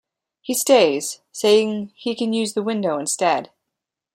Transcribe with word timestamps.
He 0.41 0.55
stays, 0.55 1.19
saying 1.31 1.91
he 1.95 2.15
can 2.15 2.33
use 2.33 2.55
the 2.55 2.63
window 2.63 2.97
instead. 2.97 3.51